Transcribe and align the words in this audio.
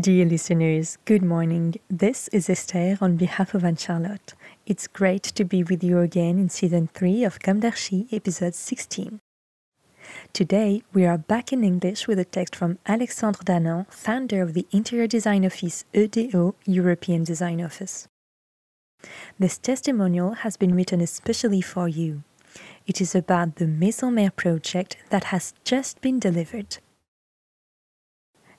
Dear 0.00 0.24
listeners, 0.24 0.98
good 1.04 1.22
morning. 1.22 1.76
This 1.88 2.26
is 2.32 2.50
Esther 2.50 2.98
on 3.00 3.16
behalf 3.16 3.54
of 3.54 3.64
Anne 3.64 3.76
Charlotte. 3.76 4.34
It's 4.66 4.88
great 4.88 5.22
to 5.22 5.44
be 5.44 5.62
with 5.62 5.84
you 5.84 6.00
again 6.00 6.36
in 6.36 6.48
season 6.48 6.88
3 6.92 7.22
of 7.22 7.38
Com 7.38 7.60
d'Archi, 7.60 8.08
episode 8.10 8.56
16. 8.56 9.20
Today, 10.32 10.82
we 10.92 11.06
are 11.06 11.16
back 11.16 11.52
in 11.52 11.62
English 11.62 12.08
with 12.08 12.18
a 12.18 12.24
text 12.24 12.56
from 12.56 12.80
Alexandre 12.88 13.44
Danan, 13.44 13.88
founder 13.88 14.42
of 14.42 14.54
the 14.54 14.66
interior 14.72 15.06
design 15.06 15.46
office 15.46 15.84
EDO, 15.94 16.56
European 16.66 17.22
Design 17.22 17.62
Office. 17.62 18.08
This 19.38 19.58
testimonial 19.58 20.32
has 20.42 20.56
been 20.56 20.74
written 20.74 21.00
especially 21.00 21.60
for 21.60 21.86
you. 21.86 22.24
It 22.88 23.00
is 23.00 23.14
about 23.14 23.56
the 23.56 23.68
Maison 23.68 24.16
Mère 24.16 24.34
project 24.34 24.96
that 25.10 25.24
has 25.24 25.54
just 25.62 26.00
been 26.00 26.18
delivered. 26.18 26.78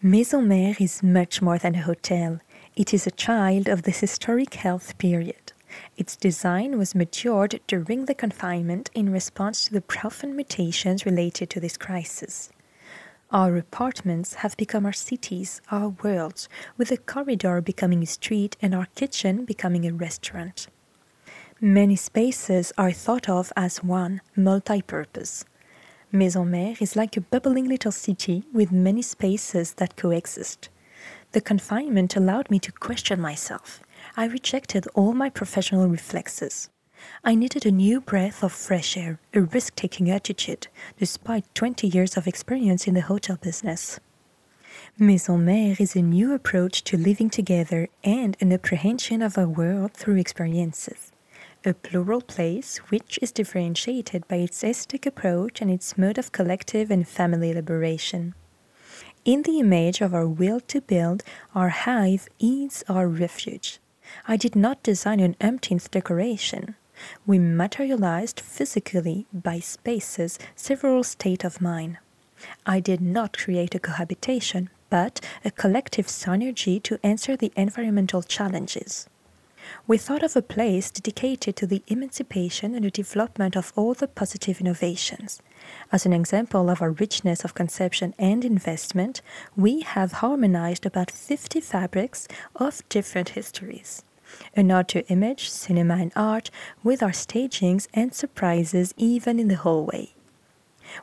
Maison 0.00 0.46
Mère 0.46 0.80
is 0.80 1.02
much 1.02 1.42
more 1.42 1.58
than 1.58 1.74
a 1.74 1.82
hotel. 1.82 2.38
It 2.76 2.94
is 2.94 3.04
a 3.04 3.10
child 3.10 3.66
of 3.66 3.82
this 3.82 3.98
historic 3.98 4.54
health 4.54 4.96
period. 4.96 5.52
Its 5.96 6.14
design 6.14 6.78
was 6.78 6.94
matured 6.94 7.58
during 7.66 8.04
the 8.04 8.14
confinement 8.14 8.90
in 8.94 9.10
response 9.10 9.64
to 9.64 9.72
the 9.72 9.80
profound 9.80 10.36
mutations 10.36 11.04
related 11.04 11.50
to 11.50 11.58
this 11.58 11.76
crisis. 11.76 12.48
Our 13.32 13.56
apartments 13.56 14.34
have 14.34 14.56
become 14.56 14.86
our 14.86 14.92
cities, 14.92 15.60
our 15.72 15.88
worlds, 15.88 16.48
with 16.76 16.92
a 16.92 16.96
corridor 16.96 17.60
becoming 17.60 18.04
a 18.04 18.06
street 18.06 18.56
and 18.62 18.76
our 18.76 18.86
kitchen 18.94 19.44
becoming 19.44 19.84
a 19.84 19.92
restaurant. 19.92 20.68
Many 21.60 21.96
spaces 21.96 22.72
are 22.78 22.92
thought 22.92 23.28
of 23.28 23.52
as 23.56 23.82
one, 23.82 24.20
multi 24.36 24.80
purpose. 24.80 25.44
Maison 26.10 26.46
Mère 26.46 26.80
is 26.80 26.96
like 26.96 27.18
a 27.18 27.20
bubbling 27.20 27.68
little 27.68 27.92
city 27.92 28.42
with 28.50 28.72
many 28.72 29.02
spaces 29.02 29.74
that 29.74 29.96
coexist. 29.96 30.70
The 31.32 31.42
confinement 31.42 32.16
allowed 32.16 32.50
me 32.50 32.58
to 32.60 32.72
question 32.72 33.20
myself. 33.20 33.82
I 34.16 34.24
rejected 34.24 34.86
all 34.94 35.12
my 35.12 35.28
professional 35.28 35.86
reflexes. 35.86 36.70
I 37.22 37.34
needed 37.34 37.66
a 37.66 37.70
new 37.70 38.00
breath 38.00 38.42
of 38.42 38.52
fresh 38.52 38.96
air, 38.96 39.20
a 39.34 39.42
risk 39.42 39.74
taking 39.74 40.10
attitude, 40.10 40.68
despite 40.98 41.54
20 41.54 41.86
years 41.86 42.16
of 42.16 42.26
experience 42.26 42.86
in 42.86 42.94
the 42.94 43.02
hotel 43.02 43.36
business. 43.36 44.00
Maison 44.98 45.44
Mère 45.44 45.78
is 45.78 45.94
a 45.94 46.00
new 46.00 46.32
approach 46.32 46.84
to 46.84 46.96
living 46.96 47.28
together 47.28 47.86
and 48.02 48.34
an 48.40 48.50
apprehension 48.50 49.20
of 49.20 49.36
our 49.36 49.46
world 49.46 49.92
through 49.92 50.16
experiences 50.16 51.12
a 51.64 51.74
plural 51.74 52.20
place 52.20 52.78
which 52.88 53.18
is 53.20 53.32
differentiated 53.32 54.26
by 54.28 54.36
its 54.36 54.62
aesthetic 54.62 55.04
approach 55.06 55.60
and 55.60 55.70
its 55.70 55.98
mode 55.98 56.18
of 56.18 56.30
collective 56.30 56.90
and 56.90 57.08
family 57.08 57.52
liberation. 57.52 58.34
In 59.24 59.42
the 59.42 59.58
image 59.58 60.00
of 60.00 60.14
our 60.14 60.26
will 60.26 60.60
to 60.60 60.80
build, 60.80 61.22
our 61.54 61.70
hive 61.70 62.28
is 62.38 62.84
our 62.88 63.08
refuge. 63.08 63.80
I 64.26 64.36
did 64.36 64.54
not 64.54 64.82
design 64.82 65.20
an 65.20 65.36
umpteenth 65.40 65.90
decoration. 65.90 66.76
We 67.26 67.38
materialized 67.38 68.40
physically 68.40 69.26
by 69.32 69.58
spaces 69.58 70.38
several 70.54 71.02
state 71.02 71.44
of 71.44 71.60
mind. 71.60 71.98
I 72.64 72.80
did 72.80 73.00
not 73.00 73.36
create 73.36 73.74
a 73.74 73.80
cohabitation, 73.80 74.70
but 74.90 75.20
a 75.44 75.50
collective 75.50 76.06
synergy 76.06 76.82
to 76.84 77.00
answer 77.02 77.36
the 77.36 77.52
environmental 77.56 78.22
challenges 78.22 79.08
we 79.86 79.98
thought 79.98 80.22
of 80.22 80.36
a 80.36 80.42
place 80.42 80.90
dedicated 80.90 81.56
to 81.56 81.66
the 81.66 81.82
emancipation 81.86 82.74
and 82.74 82.84
the 82.84 82.90
development 82.90 83.56
of 83.56 83.72
all 83.76 83.94
the 83.94 84.08
positive 84.08 84.60
innovations. 84.60 85.40
As 85.90 86.06
an 86.06 86.12
example 86.12 86.70
of 86.70 86.80
our 86.82 86.90
richness 86.90 87.44
of 87.44 87.54
conception 87.54 88.14
and 88.18 88.44
investment, 88.44 89.20
we 89.56 89.80
have 89.80 90.12
harmonized 90.12 90.86
about 90.86 91.10
50 91.10 91.60
fabrics 91.60 92.28
of 92.56 92.88
different 92.88 93.30
histories. 93.30 94.04
An 94.54 94.70
art 94.70 94.88
to 94.88 95.06
image, 95.08 95.48
cinema, 95.48 95.94
and 95.94 96.12
art 96.14 96.50
with 96.84 97.02
our 97.02 97.12
stagings 97.12 97.88
and 97.94 98.14
surprises 98.14 98.92
even 98.96 99.38
in 99.38 99.48
the 99.48 99.56
hallway. 99.56 100.10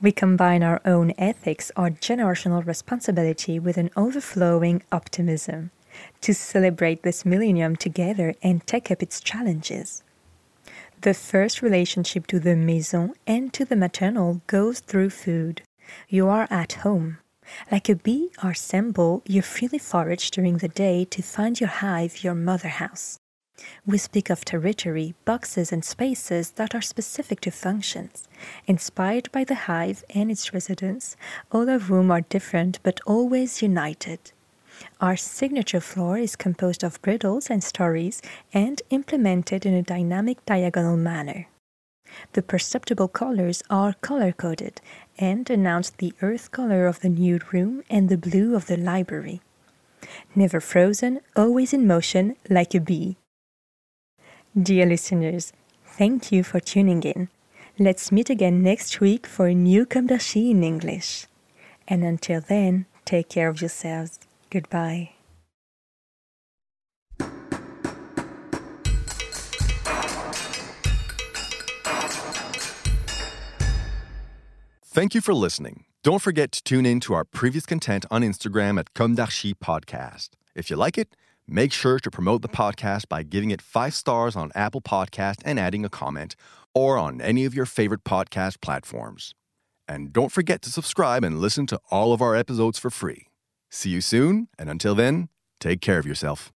We 0.00 0.12
combine 0.12 0.62
our 0.62 0.80
own 0.84 1.12
ethics, 1.18 1.70
our 1.76 1.90
generational 1.90 2.66
responsibility, 2.66 3.58
with 3.58 3.76
an 3.76 3.90
overflowing 3.96 4.82
optimism 4.90 5.70
to 6.20 6.34
celebrate 6.34 7.02
this 7.02 7.24
millennium 7.24 7.76
together 7.76 8.34
and 8.42 8.66
take 8.66 8.90
up 8.90 9.02
its 9.02 9.20
challenges. 9.20 10.02
The 11.02 11.14
first 11.14 11.62
relationship 11.62 12.26
to 12.28 12.40
the 12.40 12.56
maison 12.56 13.14
and 13.26 13.52
to 13.52 13.64
the 13.64 13.76
maternal 13.76 14.40
goes 14.46 14.80
through 14.80 15.10
food. 15.10 15.62
You 16.08 16.28
are 16.28 16.48
at 16.50 16.72
home. 16.84 17.18
Like 17.70 17.88
a 17.88 17.94
bee 17.94 18.30
or 18.42 18.54
symbol, 18.54 19.22
you 19.26 19.42
freely 19.42 19.78
forage 19.78 20.30
during 20.30 20.58
the 20.58 20.68
day 20.68 21.04
to 21.04 21.22
find 21.22 21.60
your 21.60 21.68
hive, 21.68 22.24
your 22.24 22.34
mother 22.34 22.68
house. 22.68 23.18
We 23.86 23.98
speak 23.98 24.30
of 24.30 24.44
territory, 24.44 25.14
boxes, 25.24 25.72
and 25.72 25.84
spaces 25.84 26.50
that 26.52 26.74
are 26.74 26.82
specific 26.82 27.40
to 27.42 27.50
functions, 27.50 28.28
inspired 28.66 29.30
by 29.32 29.44
the 29.44 29.54
hive 29.54 30.04
and 30.14 30.30
its 30.30 30.52
residents, 30.52 31.16
all 31.50 31.68
of 31.68 31.84
whom 31.84 32.10
are 32.10 32.20
different 32.20 32.80
but 32.82 33.00
always 33.06 33.62
united. 33.62 34.32
Our 35.00 35.16
signature 35.16 35.80
floor 35.80 36.18
is 36.18 36.36
composed 36.36 36.82
of 36.82 37.00
bridles 37.02 37.50
and 37.50 37.62
stories 37.62 38.22
and 38.52 38.82
implemented 38.90 39.66
in 39.66 39.74
a 39.74 39.82
dynamic 39.82 40.44
diagonal 40.46 40.96
manner. 40.96 41.48
The 42.32 42.42
perceptible 42.42 43.08
colors 43.08 43.62
are 43.68 43.94
color 43.94 44.32
coded 44.32 44.80
and 45.18 45.48
announce 45.50 45.90
the 45.90 46.14
earth 46.22 46.50
color 46.50 46.86
of 46.86 47.00
the 47.00 47.08
nude 47.08 47.52
room 47.52 47.82
and 47.90 48.08
the 48.08 48.18
blue 48.18 48.54
of 48.54 48.66
the 48.66 48.76
library. 48.76 49.40
Never 50.34 50.60
frozen, 50.60 51.20
always 51.34 51.72
in 51.72 51.86
motion, 51.86 52.36
like 52.48 52.74
a 52.74 52.80
bee. 52.80 53.16
Dear 54.56 54.86
listeners, 54.86 55.52
thank 55.84 56.32
you 56.32 56.42
for 56.42 56.60
tuning 56.60 57.02
in. 57.02 57.28
Let's 57.78 58.10
meet 58.10 58.30
again 58.30 58.62
next 58.62 59.00
week 59.00 59.26
for 59.26 59.48
a 59.48 59.54
new 59.54 59.84
d'Archi 59.84 60.50
in 60.50 60.64
English. 60.64 61.26
And 61.88 62.04
until 62.04 62.40
then, 62.40 62.86
take 63.04 63.28
care 63.28 63.48
of 63.48 63.60
yourselves. 63.60 64.18
Goodbye. 64.50 65.10
Thank 74.96 75.14
you 75.14 75.20
for 75.20 75.34
listening. 75.34 75.84
Don't 76.02 76.22
forget 76.22 76.52
to 76.52 76.62
tune 76.62 76.86
in 76.86 77.00
to 77.00 77.12
our 77.12 77.24
previous 77.24 77.66
content 77.66 78.06
on 78.10 78.22
Instagram 78.22 78.78
at 78.80 78.94
Comme 78.94 79.14
Podcast. 79.14 80.30
If 80.54 80.70
you 80.70 80.76
like 80.76 80.96
it, 80.96 81.14
make 81.46 81.70
sure 81.70 81.98
to 81.98 82.10
promote 82.10 82.40
the 82.40 82.48
podcast 82.48 83.06
by 83.06 83.22
giving 83.22 83.50
it 83.50 83.60
five 83.60 83.92
stars 83.92 84.36
on 84.36 84.52
Apple 84.54 84.80
Podcast 84.80 85.42
and 85.44 85.60
adding 85.60 85.84
a 85.84 85.90
comment, 85.90 86.34
or 86.74 86.96
on 86.96 87.20
any 87.20 87.44
of 87.44 87.54
your 87.54 87.66
favorite 87.66 88.04
podcast 88.04 88.62
platforms. 88.62 89.34
And 89.86 90.14
don't 90.14 90.32
forget 90.32 90.62
to 90.62 90.70
subscribe 90.70 91.24
and 91.24 91.40
listen 91.40 91.66
to 91.66 91.80
all 91.90 92.14
of 92.14 92.22
our 92.22 92.34
episodes 92.34 92.78
for 92.78 92.88
free. 92.88 93.26
See 93.70 93.90
you 93.90 94.00
soon, 94.00 94.48
and 94.58 94.70
until 94.70 94.94
then, 94.94 95.28
take 95.60 95.80
care 95.80 95.98
of 95.98 96.06
yourself. 96.06 96.52